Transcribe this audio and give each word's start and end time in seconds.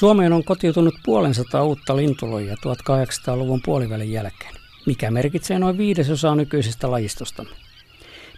Suomeen 0.00 0.32
on 0.32 0.44
kotiutunut 0.44 0.94
puolensataa 1.04 1.64
uutta 1.64 1.96
lintulojia 1.96 2.54
1800-luvun 2.54 3.60
puolivälin 3.64 4.12
jälkeen, 4.12 4.54
mikä 4.86 5.10
merkitsee 5.10 5.58
noin 5.58 5.78
viidesosaa 5.78 6.34
nykyisestä 6.34 6.90
lajistostamme. 6.90 7.52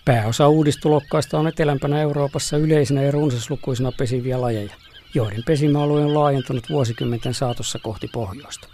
Pääosa 0.05 0.49
uudistulokkaista 0.49 1.39
on 1.39 1.47
etelämpänä 1.47 2.01
Euroopassa 2.01 2.57
yleisinä 2.57 3.03
ja 3.03 3.11
runsaslukuisina 3.11 3.93
pesiviä 3.93 4.41
lajeja, 4.41 4.75
joiden 5.15 5.43
pesimäalue 5.47 6.05
on 6.05 6.15
laajentunut 6.15 6.65
vuosikymmenten 6.71 7.35
saatossa 7.35 7.79
kohti 7.79 8.09
pohjoista. 8.13 8.69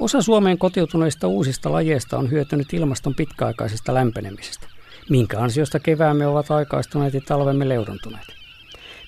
Osa 0.00 0.22
Suomeen 0.22 0.58
kotiutuneista 0.58 1.26
uusista 1.26 1.72
lajeista 1.72 2.18
on 2.18 2.30
hyötynyt 2.30 2.72
ilmaston 2.72 3.14
pitkäaikaisesta 3.14 3.94
lämpenemisestä, 3.94 4.66
minkä 5.10 5.38
ansiosta 5.38 5.80
keväämme 5.80 6.26
ovat 6.26 6.50
aikaistuneet 6.50 7.14
ja 7.14 7.20
talvemme 7.20 7.68
leudontuneet. 7.68 8.43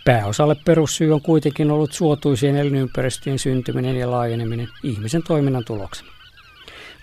Pääosalle 0.06 0.56
perussyy 0.64 1.12
on 1.12 1.20
kuitenkin 1.20 1.70
ollut 1.70 1.92
suotuisien 1.92 2.56
elinympäristöjen 2.56 3.38
syntyminen 3.38 3.96
ja 3.96 4.10
laajeneminen 4.10 4.68
ihmisen 4.82 5.22
toiminnan 5.22 5.64
tuloksena. 5.64 6.10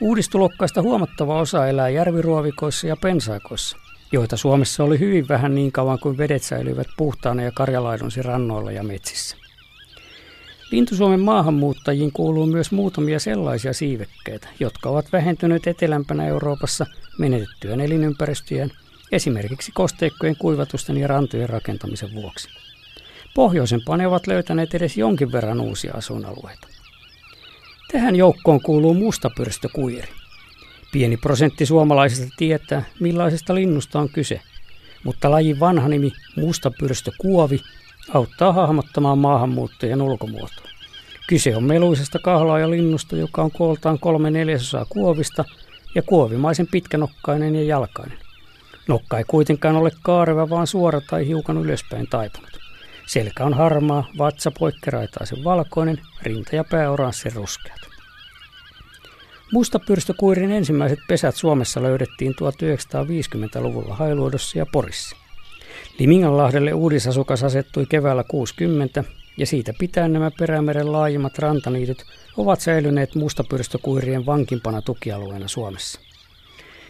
Uudistulokkaista 0.02 0.81
huomattava 0.81 1.39
osa 1.39 1.67
elää 1.67 1.89
järviruovikoissa 1.89 2.88
ja 2.88 2.95
pensaikoissa, 2.95 3.77
joita 4.12 4.38
Suomessa 4.38 4.84
oli 4.84 4.99
hyvin 4.99 5.27
vähän 5.27 5.55
niin 5.55 5.71
kauan 5.71 5.99
kuin 5.99 6.17
vedet 6.17 6.43
säilyivät 6.43 6.88
puhtaana 6.98 7.43
ja 7.43 7.52
karjalaidunsi 7.52 8.21
rannoilla 8.21 8.71
ja 8.71 8.84
metsissä. 8.84 9.38
Lintusuomen 10.71 11.20
maahanmuuttajiin 11.20 12.12
kuuluu 12.12 12.45
myös 12.45 12.71
muutamia 12.71 13.20
sellaisia 13.20 13.73
siivekkeitä, 13.73 14.48
jotka 14.59 14.90
ovat 14.90 15.05
vähentyneet 15.13 15.67
etelämpänä 15.67 16.27
Euroopassa 16.27 16.85
menetettyjen 17.17 17.81
elinympäristöjen, 17.81 18.71
esimerkiksi 19.12 19.71
kosteikkojen 19.71 20.35
kuivatusten 20.40 20.98
ja 20.98 21.07
rantojen 21.07 21.49
rakentamisen 21.49 22.13
vuoksi. 22.13 22.62
Pohjoisempaan 23.35 23.99
ne 23.99 24.07
ovat 24.07 24.27
löytäneet 24.27 24.73
edes 24.76 24.98
jonkin 24.98 25.31
verran 25.31 25.62
uusia 25.62 25.93
asuinalueita. 25.93 26.67
Tähän 27.91 28.15
joukkoon 28.15 28.62
kuuluu 28.62 28.93
mustapyrstökuiri. 28.93 30.07
Pieni 30.91 31.17
prosentti 31.17 31.65
suomalaisista 31.65 32.35
tietää, 32.37 32.84
millaisesta 32.99 33.55
linnusta 33.55 33.99
on 33.99 34.09
kyse, 34.09 34.41
mutta 35.03 35.31
lajin 35.31 35.59
vanha 35.59 35.87
nimi 35.87 36.12
mustapyrstökuovi 36.37 37.59
auttaa 38.13 38.53
hahmottamaan 38.53 39.17
maahanmuuttajien 39.17 40.01
ulkomuotoa. 40.01 40.68
Kyse 41.27 41.55
on 41.55 41.63
meluisesta 41.63 42.20
kahlaajalinnusta, 42.20 43.15
joka 43.15 43.41
on 43.41 43.51
kooltaan 43.51 43.99
kolme 43.99 44.31
neljäsosaa 44.31 44.85
kuovista 44.90 45.45
ja 45.95 46.01
kuovimaisen 46.01 46.68
pitkänokkainen 46.71 47.55
ja 47.55 47.63
jalkainen. 47.63 48.18
Nokka 48.87 49.18
ei 49.18 49.23
kuitenkaan 49.23 49.75
ole 49.75 49.91
kaareva, 50.01 50.49
vaan 50.49 50.68
suora 50.68 51.01
tai 51.01 51.27
hiukan 51.27 51.57
ylöspäin 51.57 52.07
taipunut. 52.07 52.62
Selkä 53.05 53.46
on 53.46 53.54
harmaa, 53.54 54.07
vatsa 54.18 54.51
poikkeraitaisen 54.59 55.43
valkoinen, 55.43 56.01
rinta 56.23 56.55
ja 56.55 56.63
pää 56.63 56.91
oranssin 56.91 57.34
ruskeat. 57.34 57.79
Mustapyrstökuirin 59.51 60.51
ensimmäiset 60.51 60.99
pesät 61.07 61.35
Suomessa 61.35 61.84
löydettiin 61.84 62.34
1950-luvulla 62.34 63.96
Hailuodossa 63.96 64.57
ja 64.57 64.66
Porissa. 64.66 65.16
Liminganlahdelle 66.00 66.74
uudisasukas 66.74 67.44
asettui 67.44 67.85
keväällä 67.85 68.24
60 68.24 69.03
ja 69.38 69.46
siitä 69.46 69.74
pitäen 69.79 70.13
nämä 70.13 70.31
Perämeren 70.40 70.91
laajimmat 70.91 71.40
rantaniityt 71.40 72.06
ovat 72.38 72.62
säilyneet 72.62 73.16
mustapyrstökuirien 73.16 74.25
vankimpana 74.25 74.81
tukialueena 74.81 75.47
Suomessa. 75.47 76.12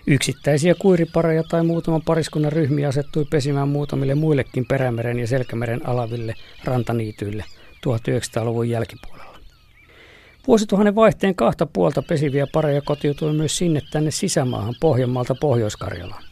Yksittäisiä 0.07 0.75
kuiripareja 0.75 1.43
tai 1.43 1.63
muutaman 1.63 2.01
pariskunnan 2.01 2.51
ryhmiä 2.51 2.87
asettui 2.87 3.25
pesimään 3.25 3.67
muutamille 3.67 4.15
muillekin 4.15 4.65
Perämeren 4.65 5.19
ja 5.19 5.27
Selkämeren 5.27 5.89
alaville 5.89 6.33
rantaniityille 6.63 7.45
1900-luvun 7.87 8.69
jälkipuolella. 8.69 9.39
Vuosituhannen 10.47 10.95
vaihteen 10.95 11.35
kahta 11.35 11.65
puolta 11.65 12.01
pesiviä 12.01 12.47
pareja 12.47 12.81
kotiutui 12.81 13.33
myös 13.33 13.57
sinne 13.57 13.81
tänne 13.91 14.11
sisämaahan 14.11 14.75
Pohjanmaalta 14.79 15.35
Pohjois-Karjalaan. 15.35 16.23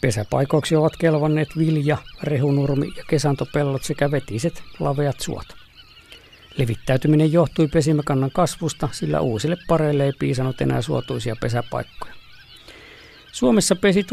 Pesäpaikoiksi 0.00 0.76
ovat 0.76 0.96
kelvanneet 0.96 1.48
vilja, 1.58 1.96
rehunurmi 2.22 2.86
ja 2.96 3.04
kesantopellot 3.08 3.82
sekä 3.84 4.10
vetiset, 4.10 4.62
laveat 4.80 5.20
suot. 5.20 5.46
Levittäytyminen 6.56 7.32
johtui 7.32 7.68
pesimäkannan 7.68 8.30
kasvusta, 8.30 8.88
sillä 8.92 9.20
uusille 9.20 9.56
pareille 9.68 10.04
ei 10.04 10.12
piisannut 10.18 10.60
enää 10.60 10.82
suotuisia 10.82 11.36
pesäpaikkoja. 11.40 12.21
Suomessa 13.32 13.76
pesi 13.76 14.02
1950- 14.02 14.04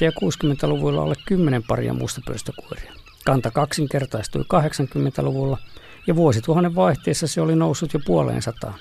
ja 0.00 0.10
60-luvuilla 0.10 1.02
alle 1.02 1.14
10 1.26 1.62
paria 1.62 1.94
mustapörstökuiria. 1.94 2.92
Kanta 3.24 3.50
kaksinkertaistui 3.50 4.42
80-luvulla 4.42 5.58
ja 6.06 6.16
vuosituhannen 6.16 6.74
vaihteessa 6.74 7.26
se 7.26 7.40
oli 7.40 7.56
noussut 7.56 7.94
jo 7.94 8.00
puoleen 8.06 8.42
sataan. 8.42 8.74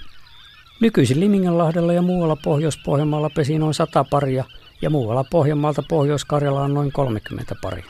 Nykyisin 0.81 1.19
Liminganlahdella 1.19 1.93
ja 1.93 2.01
muualla 2.01 2.35
Pohjois-Pohjanmaalla 2.35 3.29
pesi 3.29 3.59
noin 3.59 3.73
100 3.73 4.03
paria 4.03 4.43
ja 4.81 4.89
muualla 4.89 5.23
Pohjanmaalta 5.23 5.83
Pohjois-Karjalaan 5.89 6.73
noin 6.73 6.91
30 6.91 7.55
paria. 7.61 7.85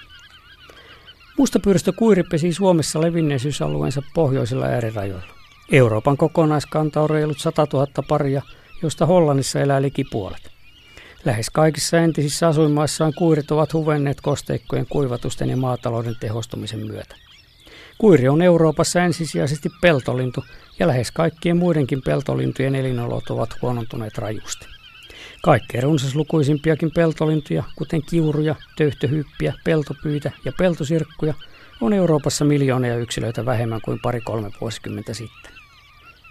Mustapyrstökuiri 1.38 2.24
pesi 2.24 2.54
Suomessa 2.54 3.02
levinneisyysalueensa 3.02 4.02
pohjoisilla 4.14 4.66
äärirajoilla. 4.66 5.34
Euroopan 5.72 6.18
kokonaiskanta 6.18 7.02
on 7.02 7.10
reilut 7.10 7.40
100 7.40 7.68
000 7.74 7.88
paria, 8.08 8.42
josta 8.82 9.06
Hollannissa 9.06 9.60
elää 9.60 9.82
liki 9.82 10.04
puolet. 10.04 10.53
Lähes 11.26 11.50
kaikissa 11.50 12.00
entisissä 12.00 12.48
asuinmaissaan 12.48 13.14
kuirit 13.14 13.52
ovat 13.52 13.74
huvenneet 13.74 14.22
kosteikkojen 14.22 14.86
kuivatusten 14.90 15.50
ja 15.50 15.58
maatalouden 15.58 16.16
tehostumisen 16.20 16.88
myötä. 16.88 17.16
Kuiri 17.98 18.28
on 18.30 18.42
Euroopassa 18.42 19.04
ensisijaisesti 19.04 19.70
peltolintu 19.82 20.44
ja 20.80 20.88
lähes 20.88 21.12
kaikkien 21.12 21.58
muidenkin 21.58 22.02
peltolintujen 22.02 22.76
elinolot 22.76 23.30
ovat 23.30 23.50
huonontuneet 23.62 24.18
rajusti. 24.18 24.66
Kaikkein 25.42 25.84
runsaslukuisimpiakin 25.84 26.92
peltolintuja, 26.92 27.64
kuten 27.76 28.02
kiuruja, 28.10 28.56
töyhtöhyppiä, 28.78 29.54
peltopyitä 29.64 30.32
ja 30.46 30.52
peltosirkkuja, 30.58 31.34
on 31.82 31.94
Euroopassa 31.94 32.46
miljoonia 32.46 32.98
yksilöitä 32.98 33.46
vähemmän 33.46 33.82
kuin 33.82 34.00
pari-kolme 34.02 34.50
vuosikymmentä 34.62 35.14
sitten. 35.14 35.63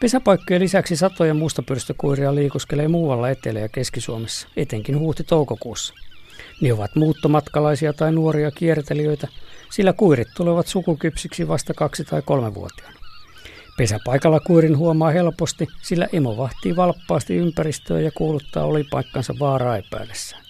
Pesäpaikkojen 0.03 0.63
lisäksi 0.63 0.97
satoja 0.97 1.35
mustapyrstökuiria 1.35 2.35
liikuskelee 2.35 2.89
muualla 2.89 3.31
Etelä- 3.31 3.61
ja 3.61 3.69
Keski-Suomessa, 3.69 4.49
etenkin 4.57 4.99
huhti-toukokuussa. 4.99 5.95
Ne 6.61 6.73
ovat 6.73 6.97
muuttomatkalaisia 6.97 7.93
tai 7.93 8.13
nuoria 8.13 8.51
kiertelijöitä, 8.51 9.29
sillä 9.71 9.93
kuirit 9.93 10.29
tulevat 10.37 10.67
sukukypsiksi 10.67 11.49
vasta 11.49 11.75
kaksi- 11.75 12.05
tai 12.05 12.23
kolmevuotiaana. 12.23 12.99
Pesäpaikalla 13.77 14.41
kuirin 14.41 14.79
huomaa 14.79 15.11
helposti, 15.11 15.67
sillä 15.83 16.09
emo 16.13 16.37
vahtii 16.37 16.77
valppaasti 16.77 17.37
ympäristöä 17.37 18.01
ja 18.01 18.11
kuuluttaa 18.15 18.65
olipaikkansa 18.65 19.35
vaaraa 19.39 19.77
epäillessään. 19.77 20.43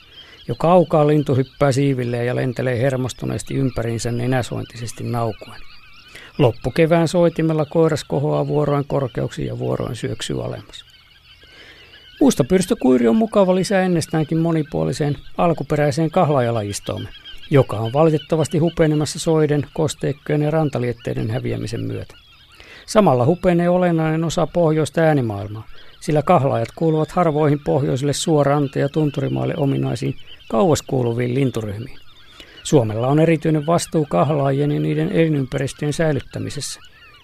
Jo 0.48 0.54
kaukaa 0.54 1.06
lintu 1.06 1.34
hyppää 1.34 1.72
siivilleen 1.72 2.26
ja 2.26 2.36
lentelee 2.36 2.78
hermostuneesti 2.78 3.54
ympäriinsä 3.54 4.12
nenäsointisesti 4.12 5.04
naukuen. 5.04 5.71
Loppukevään 6.38 7.08
soitimella 7.08 7.64
koiras 7.64 8.04
kohoaa 8.04 8.46
vuoroin 8.46 8.84
korkeuksiin 8.88 9.48
ja 9.48 9.58
vuoroin 9.58 9.96
syöksyy 9.96 10.44
alemmas. 10.44 10.84
Muustapyrstökuiri 12.20 13.08
on 13.08 13.16
mukava 13.16 13.54
lisää 13.54 13.82
ennestäänkin 13.82 14.38
monipuoliseen 14.38 15.16
alkuperäiseen 15.38 16.10
kahlaajalajistoomme, 16.10 17.08
joka 17.50 17.76
on 17.76 17.92
valitettavasti 17.92 18.58
hupenemassa 18.58 19.18
soiden, 19.18 19.66
kosteikkojen 19.74 20.42
ja 20.42 20.50
rantalietteiden 20.50 21.30
häviämisen 21.30 21.80
myötä. 21.80 22.14
Samalla 22.86 23.26
hupenee 23.26 23.68
olennainen 23.68 24.24
osa 24.24 24.46
pohjoista 24.46 25.00
äänimaailmaa, 25.00 25.66
sillä 26.00 26.22
kahlaajat 26.22 26.68
kuuluvat 26.76 27.10
harvoihin 27.10 27.60
pohjoisille 27.64 28.12
suorante- 28.12 28.80
ja 28.80 28.88
tunturimaille 28.88 29.54
ominaisiin 29.56 30.14
kauas 30.48 30.82
kuuluviin 30.82 31.34
linturyhmiin. 31.34 31.98
Suomella 32.62 33.06
on 33.08 33.20
erityinen 33.20 33.66
vastuu 33.66 34.06
kahlaajien 34.10 34.72
ja 34.72 34.80
niiden 34.80 35.12
elinympäristöjen 35.12 35.92
säilyttämisessä, 35.92 36.80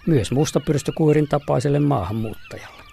myös 0.07 0.33
mustapyrstökuirin 0.33 1.29
tapaiselle 1.29 1.79
maahanmuuttajalle. 1.79 2.88